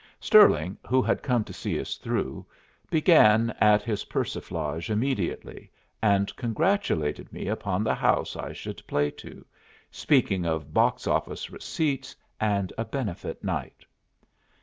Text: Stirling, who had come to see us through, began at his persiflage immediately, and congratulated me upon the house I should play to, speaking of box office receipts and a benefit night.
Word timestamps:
Stirling, 0.19 0.79
who 0.87 0.99
had 1.03 1.21
come 1.21 1.43
to 1.43 1.53
see 1.53 1.79
us 1.79 1.95
through, 1.97 2.43
began 2.89 3.51
at 3.61 3.83
his 3.83 4.05
persiflage 4.05 4.89
immediately, 4.89 5.69
and 6.01 6.35
congratulated 6.35 7.31
me 7.31 7.47
upon 7.47 7.83
the 7.83 7.93
house 7.93 8.35
I 8.35 8.51
should 8.51 8.81
play 8.87 9.11
to, 9.21 9.45
speaking 9.91 10.43
of 10.43 10.73
box 10.73 11.05
office 11.05 11.51
receipts 11.51 12.15
and 12.39 12.73
a 12.79 12.83
benefit 12.83 13.43
night. 13.43 13.85